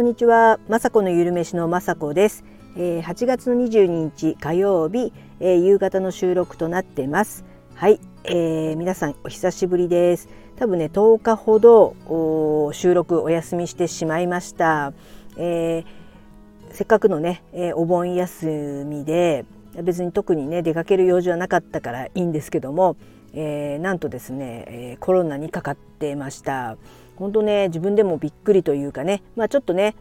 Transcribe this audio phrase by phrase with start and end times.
[0.00, 2.42] こんにちは、まさこのゆるめしのまさこです、
[2.74, 7.44] えー、8月の22日火曜日、えー、夕方の収録となってます。
[7.74, 10.30] はい、えー、皆さんお久しぶりです。
[10.56, 14.94] 多分ね10日ほど収録お休みしてしまいました、
[15.36, 15.84] えー、
[16.70, 18.46] せっかくのね、えー、お盆休
[18.86, 19.44] みで
[19.82, 22.96] 別に特にね出かける用事はなかったからいいんですけども、
[23.34, 26.78] えー、なんとですね、えー、コロナにかかってました。
[27.20, 29.22] 本当ね自分でもびっくりというかね。
[29.36, 29.94] まあちょっとね、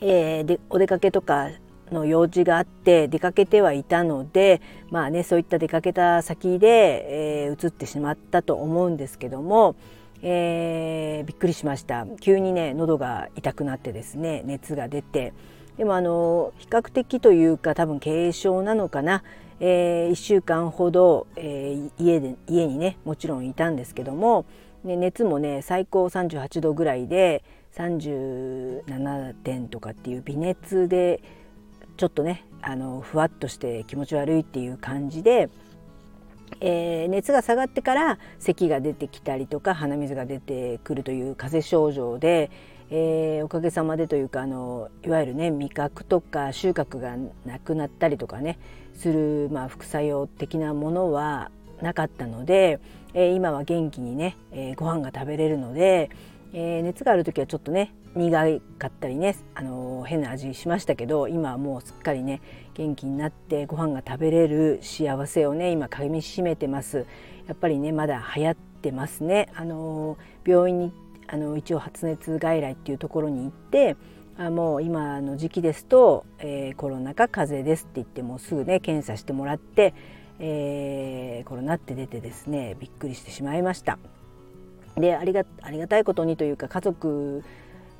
[0.00, 1.50] えー、でお出かけとか
[1.92, 4.60] の用事があって出かけてはいたので
[4.90, 9.76] まあねそういった出かけた先で、えー、移ってしまったと思うんですけども、
[10.22, 12.06] えー、びっくりしました。
[12.20, 15.34] 急にね喉が痛くなってですね熱が出て。
[15.76, 19.22] でもあの比較的というか多分軽症なのかな、
[19.60, 24.46] えー、1週間ほど、えー、家で家にねもちろんいたんですけども
[24.86, 27.42] ね、熱もね最高38度ぐらいで
[27.74, 31.20] 37点とかっていう微熱で
[31.96, 35.50] ちょっとねあのふわっとして気持ち悪いっていう感じで、
[36.60, 42.52] えー、熱が下がってから咳が出てきたりとか鼻水が出てくるという風邪症状で、
[42.90, 48.60] えー、おかげさまでというかあのいわゆるね味覚とか収穫がなくなったりとかね
[48.94, 51.50] する、まあ、副作用的なものは
[51.82, 52.80] なかったので、
[53.14, 56.10] えー、今は元気にね、えー、ご飯が食べれるので、
[56.52, 62.40] えー、熱がある時はちょっとね苦かったりね、あの変な味しましたけど今はもうすっかりね
[62.72, 67.06] 元気になってご飯が食べれる幸せをね今かみしめてます。
[67.46, 70.16] やっぱりねまだ流行ってますね、あの
[70.46, 70.92] 病院に
[71.26, 73.96] あの一応発熱外来っていうところに行って
[74.38, 79.94] あもう今の時期ですと、えー、コロナか風邪ですって言ってもうすぐね検査してもらって
[80.38, 83.98] えー、コロナって出てですねびっくりしてしまいました。
[84.96, 87.44] でありがありがたいことにというか家族、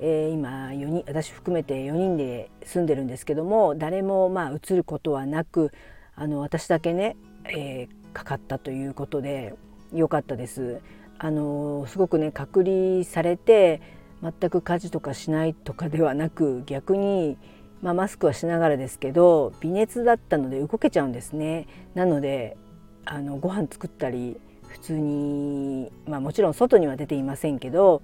[0.00, 5.72] えー、今4人私含めて4人で住んでるんですけども誰もまあ移ることはなく
[6.14, 9.54] あの私だけね、えー、かかったということで
[9.92, 10.80] 良かったです。
[11.18, 13.80] あのすごくね隔離されて
[14.22, 17.36] 全く家事とかしないとかではなく逆に
[17.84, 21.68] まあ、マスクはしながらですけど微熱だったので動けちゃうんですね。
[21.94, 22.56] なので
[23.04, 28.00] あのご飯作ったり普通に、まあ、もちろん外には出ていませんけど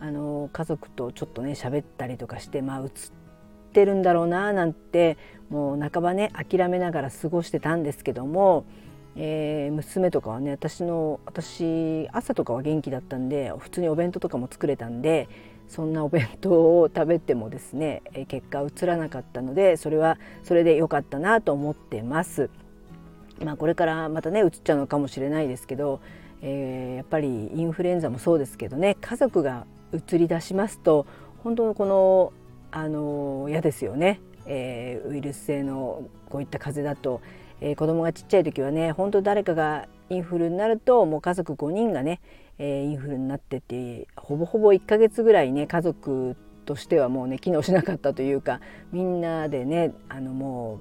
[0.00, 2.88] あの家族とちょっとね喋ったりとかしてまあ映っ
[3.72, 5.16] てるんだろうななんて
[5.48, 8.64] もう半ばね諦めながら過ごしてたんですけども、
[9.16, 15.28] えー、娘とかはね私の私朝とかは元気だったんで普通にお弁当とかも作れたんで
[15.68, 22.50] そんなお弁当を食べてもですね結果映らなかったのでそれはそれで良かったなと思ってます。
[23.44, 26.00] まあ、これからまたね映っちゃうのかもしれないですけど、
[26.42, 31.06] えー、やっぱりインフルエンザもそうですけどね家族が移り出しますと
[31.42, 32.32] 本当のこの
[32.70, 37.20] あの嫌ですよね、えー、ウイルス性のこういった風邪だと、
[37.60, 42.20] えー、子供がちっちゃい時はね本当誰かがインフルになるともう家族5人がね、
[42.58, 48.60] えー、インフルになっててほぼほぼ1ヶ月ぐらいね家族としてはもうね機能しなかったというか
[48.92, 50.80] みんなでねあのも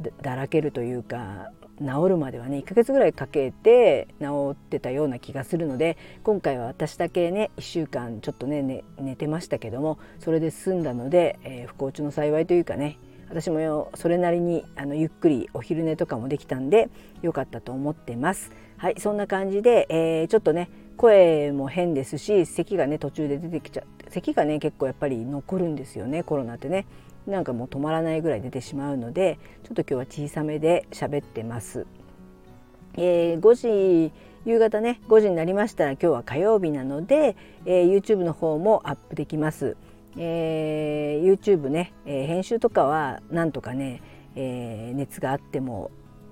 [0.00, 12.98] うだらけるというか治るまではね1ヶ月ぐらいかけて治ってたような気がするので今回は私だけね1週間ちょっとね、ね、寝てましたけどもそれで済んだので、えー、不幸中の幸いというかね
[13.32, 16.90] 私もそれなりにあのゆっくりお昼寝とかもできたんで
[17.22, 18.52] 良かったと思ってます。
[18.76, 26.84] はいそんな感じで、えー、ちょっとね声も変ですし咳がね途中で出てきちゃって咳がね結構やっぱり残るんですよねコロナってね
[27.26, 31.86] なんかもう止まらないぐらい出てしまうのでちょっと今日は小さめで喋ってます。
[32.98, 34.12] えー、5時
[34.44, 39.76] 夕方ね5時になりましたら今日は火曜日なので、えー、YouTube の方もアップできます。
[40.16, 44.02] えー、YouTube ね、えー、編集とかはなんとかね、
[44.34, 45.90] えー、熱があっても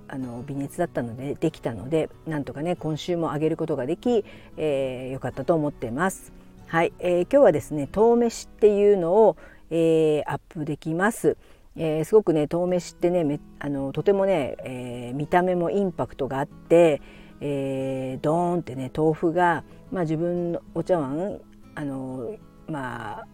[0.09, 4.25] あの微熱だったのでできたのでなんとかね今週も上げることができ、
[4.57, 6.33] えー、よかったと思ってます。
[6.67, 9.37] はい、えー、今日はですね豆飯っていうのを、
[9.71, 11.37] えー、アップできます。
[11.77, 17.01] えー、すごくね豆飯ってねあのとてもね、えー、見た目もインパクトがあって、
[17.41, 19.63] えー、ドーンってね豆腐が、
[19.93, 21.41] まあ、自分のお茶碗
[21.77, 22.35] あの
[22.67, 23.27] まあ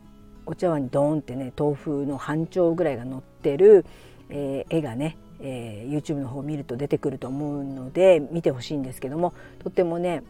[0.47, 3.85] お茶碗にドーンってね豆腐の半丁ぐらいが乗ってる、
[4.31, 10.23] えー、絵がねえー、YouTube の方を見ると出てくると思うので見てほしいんですけどもとってもね、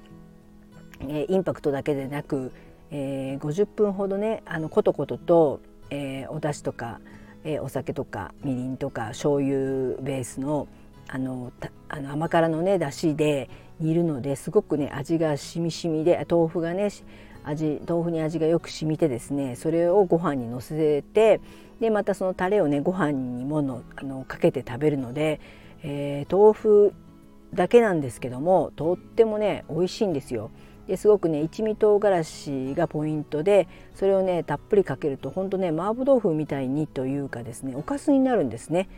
[1.00, 2.52] えー、インパクトだけでなく、
[2.90, 5.60] えー、50分ほどねあのコトコトと、
[5.90, 7.00] えー、お出汁とか、
[7.44, 10.68] えー、お酒とかみりんとか醤油ベースの
[11.08, 11.52] あの
[11.88, 13.48] あの甘辛のね出汁で
[13.78, 16.90] 煮るのですごくね味がしみしみで豆腐がね
[17.46, 21.40] 味豆腐に味がよく染みてですねそれをご飯にのせて
[21.80, 25.40] でまたそのタレをねご飯にものあのかけて食べるので、
[25.82, 26.94] えー、豆腐
[27.54, 30.50] だけなんですけどもとってもね美味しいんですよ。
[30.88, 38.88] ですごくね一味唐辛子がポイントでそれをねたっぷりかけるとほんとね麻婆豆腐みたいにというかですねおかずになるんですね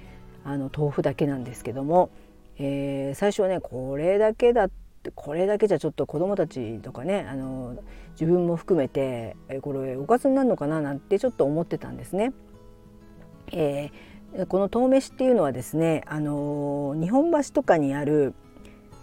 [0.44, 2.10] あの豆腐だけなんですけども、
[2.58, 4.68] えー、最初はねこれだけだ
[5.14, 7.76] これだけじゃちょっと子どもたちとかねあの
[8.12, 12.32] 自分も含めてえこれおかずになるのかななんてちょっと思ってたんですね。
[13.52, 18.34] えー、この遠飯っていうのはですね、あの日本橋とかにある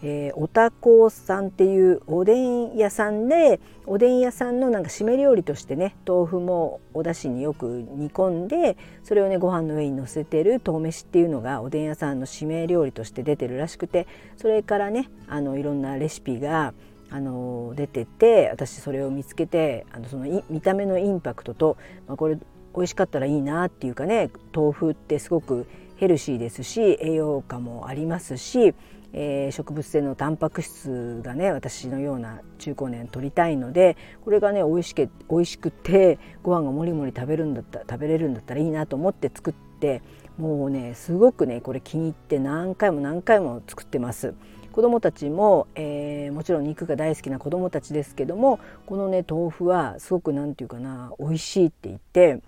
[0.04, 14.08] えー、おたこさんっていうおでん屋さんでおでん屋さんのなんか締め料理としてね豆腐もお出汁によく煮込んでそれをねご飯の上にのせてる豆飯っていうのがおでん屋さんの締め料理として出てるらしくて
[14.38, 16.74] それからねあのいろんなレシピが
[17.10, 21.78] あの出てて私それを見つけてあのその見た目のインパクトと、
[22.08, 22.36] まあ、これ
[22.76, 28.74] 美味しかったらいいなっていうかね豆腐ってすごくヘルシーですし栄養価もありますし
[29.18, 33.96] えー、植物性のタンパク質がね私のような中高年取りたいので
[34.26, 40.02] これがね美味しけ美味しくてご飯がもりもり食べるんだった食べれるんだったらいいなと思って作って
[40.38, 44.36] もうねすごくねこれ気に入って何回も何回も作ってます。
[44.74, 52.42] 子どもたちも、えー、もちろん肉が大好きな子どもたちですけどもこのね豆腐はすごく何て言うかな美味しいって言って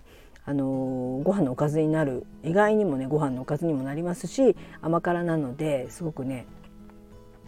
[0.44, 6.44] あのご飯のおかずになる意外にもねご飯のおかずにもなりますし甘辛なのですごくね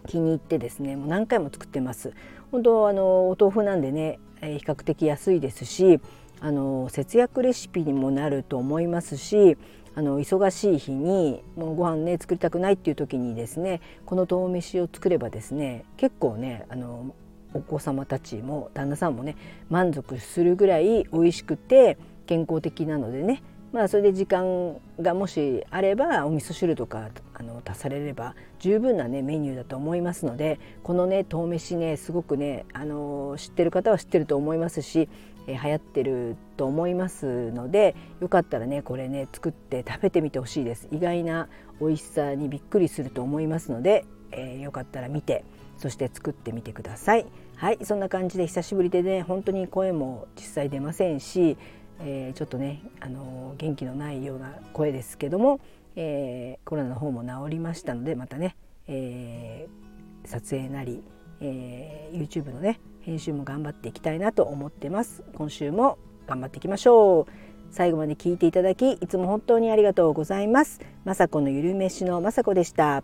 [0.07, 2.13] 気に入ってですねもう何回も作ってます。
[2.51, 6.01] 本当あのお豆腐なんでね、え、比較的安いですし
[6.41, 9.57] あの節約レシピにもなると思いますし
[9.93, 17.13] あの忙しい日にもうご飯ね作りたくないっていう時にですねこの豆飯を作ればですね結構ねあの
[17.53, 19.35] お子様たちも旦那さんもね
[19.69, 35.07] 満足するぐらい美味しくて健康的なのでねまあそれで時間がもしあればお味噌汁とかあの足されれば十分なねメニューだと思いますのでこのね豆飯ねすごくねあの知ってる方は知ってると思いますし、
[35.47, 40.87] えー、流行ってると思いますのでよかったらねこれね作って食べてみてほしいです。
[40.91, 41.47] 意外な
[41.79, 45.45] 美味しさにびっくりすると思いますので、えー、よかったら見て
[45.77, 47.25] そして作ってみてください。
[47.55, 51.57] はいそんな感じで久しぶりでね本当に声も実際出ませんし
[52.03, 55.59] えー、ちょっとね、あの元気のないような声ですけども、
[55.95, 58.55] えー、コロナの方も治りましたのでまたね、
[58.87, 61.03] えー、撮影なり、
[61.41, 65.23] えー、YouTube のね編集も頑張っていきたいなと思ってます。
[65.35, 67.25] 今週も頑張っていきましょう。
[67.71, 70.81] 最後まで聞いていただきいつも本当にありがとうございます。
[71.05, 73.03] 雅子のゆるめしの雅子でした。